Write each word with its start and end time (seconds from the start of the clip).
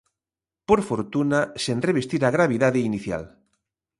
Por 0.67 0.79
fortuna, 0.89 1.39
sen 1.63 1.77
revestir 1.87 2.21
a 2.25 2.33
gravidade 2.37 2.79
inicial. 2.89 3.23